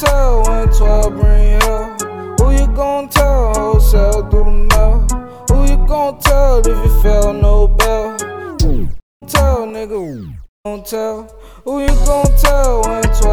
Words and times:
tell 0.00 0.42
when 0.44 0.68
12 0.68 1.16
bring 1.16 1.60
hell? 1.60 1.96
Who 2.38 2.52
you 2.52 2.66
gon' 2.68 3.08
tell? 3.08 3.52
Wholesale 3.54 4.28
through 4.30 4.44
the 4.44 4.50
mail. 4.70 5.06
Who 5.48 5.70
you 5.70 5.86
gon' 5.86 6.20
tell 6.20 6.58
if 6.60 6.66
you 6.66 7.02
fail 7.02 7.32
no 7.32 7.68
bell? 7.68 8.16
Tell 9.26 9.66
nigga, 9.66 10.34
don't 10.64 10.86
tell. 10.86 11.22
Who 11.64 11.82
you 11.82 11.94
gon' 12.06 12.36
tell 12.36 12.82
when 12.82 13.02
12 13.02 13.27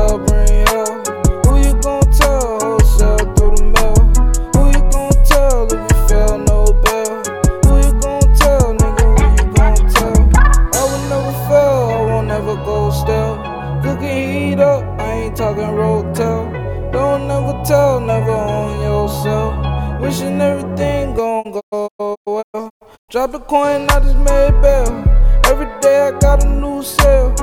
Don't 16.96 17.28
never 17.28 17.62
tell, 17.66 18.00
never 18.00 18.32
on 18.32 18.80
yourself. 18.80 20.00
Wishing 20.00 20.40
everything 20.40 21.14
gon' 21.14 21.52
go 21.52 21.90
well. 22.26 22.70
Drop 23.12 23.34
the 23.34 23.40
coin, 23.40 23.86
I 23.90 24.00
just 24.00 24.16
made 24.16 24.56
bail. 24.62 25.04
Every 25.44 25.68
day 25.82 26.08
I 26.08 26.12
got 26.18 26.46
a 26.46 26.48
new 26.48 26.82
sale. 26.82 27.36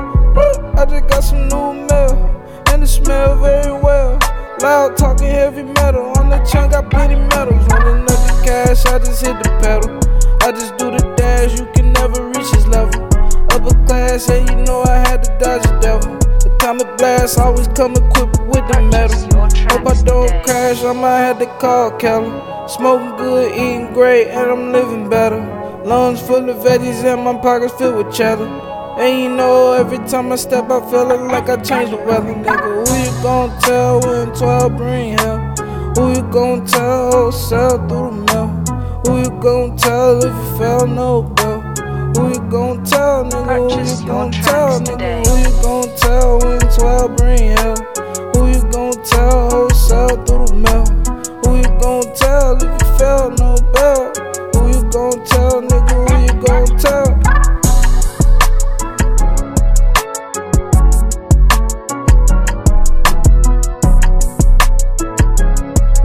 I 0.75 0.85
just 0.89 1.07
got 1.07 1.23
some 1.23 1.47
new 1.49 1.85
mail, 1.87 2.43
and 2.69 2.81
it 2.81 2.87
smell 2.87 3.35
very 3.35 3.79
well. 3.79 4.17
Loud 4.59 4.97
talking 4.97 5.27
heavy 5.27 5.61
metal. 5.61 6.11
On 6.17 6.31
the 6.31 6.39
chunk, 6.51 6.71
got 6.71 6.89
plenty 6.89 7.13
metals. 7.13 7.63
Running 7.67 8.01
up 8.01 8.21
the 8.25 8.41
cash, 8.43 8.83
I 8.87 8.97
just 8.97 9.23
hit 9.23 9.37
the 9.43 9.49
pedal. 9.61 9.99
I 10.41 10.51
just 10.51 10.77
do 10.77 10.89
the 10.89 11.13
dash, 11.15 11.59
you 11.59 11.67
can 11.75 11.93
never 11.93 12.25
reach 12.29 12.49
his 12.55 12.65
level. 12.65 13.05
Upper 13.53 13.75
class, 13.85 14.27
yeah, 14.29 14.49
you 14.49 14.65
know 14.65 14.81
I 14.81 14.97
had 15.07 15.23
to 15.25 15.37
dodge 15.37 15.61
the 15.61 15.79
devil. 15.79 16.22
Atomic 16.63 16.97
blast, 16.97 17.37
always 17.39 17.67
come 17.67 17.91
equipped 17.91 18.39
with 18.43 18.65
the 18.71 18.81
metal. 18.89 19.19
Hope 19.67 19.85
I 19.85 20.01
don't 20.03 20.45
crash, 20.45 20.81
I 20.81 20.93
might 20.93 21.19
have 21.19 21.39
to 21.39 21.45
call 21.59 21.91
Kelly. 21.97 22.31
Smoking 22.69 23.17
good, 23.17 23.51
eating 23.51 23.93
great, 23.93 24.29
and 24.29 24.49
I'm 24.49 24.71
living 24.71 25.09
better. 25.09 25.41
Lungs 25.83 26.21
full 26.21 26.49
of 26.49 26.55
veggies 26.63 27.03
and 27.03 27.21
my 27.21 27.37
pockets 27.41 27.73
filled 27.73 27.97
with 27.97 28.15
cheddar. 28.15 28.47
And 28.97 29.23
you 29.23 29.35
know, 29.35 29.73
every 29.73 29.97
time 30.07 30.31
I 30.31 30.37
step, 30.37 30.71
I 30.71 30.79
feeling 30.89 31.27
like 31.27 31.49
I 31.49 31.57
changed 31.57 31.91
the 31.91 31.97
weather, 31.97 32.33
nigga. 32.33 32.87
Who 32.87 32.95
you 32.95 33.21
gon' 33.21 33.59
tell 33.59 33.99
when 33.99 34.33
12 34.33 34.77
bring 34.77 35.17
hell? 35.17 35.39
Who 35.97 36.13
you 36.15 36.23
gon' 36.31 36.65
tell 36.65 37.33
sell 37.33 37.77
through 37.89 38.09
the 38.09 38.31
mail? 38.31 38.47
Who 39.05 39.19
you 39.19 39.41
gon' 39.41 39.75
tell 39.75 40.17
if 40.19 40.33
you 40.33 40.57
fell 40.57 40.87
no 40.87 41.23
bill? 41.23 41.52
Who 42.15 42.29
you 42.29 42.39
gon' 42.49 42.83
tell, 42.83 43.25
nigga? 43.25 43.57
Who 43.57 43.79
you 43.81 44.07
gon' 44.07 44.31
tell, 44.31 44.79
nigga? 44.79 45.25
Who 45.25 45.33
you 45.37 45.51
gon' 45.63 45.89
tell 45.97 46.39
when 46.39 46.59
12 46.59 47.15
bring 47.17 47.57
hell? 47.57 47.75
Who 48.33 48.41
you 48.51 48.61
gon' 48.71 48.93
tell 49.03 49.49
wholesale 49.49 50.07
through 50.25 50.47
the 50.47 50.55
mail? 50.55 50.72
Who 50.72 50.72
you 50.72 50.72
gon' 50.72 50.72